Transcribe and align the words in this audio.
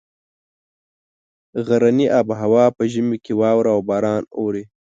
غرني 1.65 2.05
آب 2.19 2.27
هوا 2.41 2.65
په 2.77 2.83
ژمي 2.91 3.17
کې 3.23 3.33
واوره 3.41 3.69
او 3.75 3.79
باران 3.89 4.23
اوري. 4.37 4.63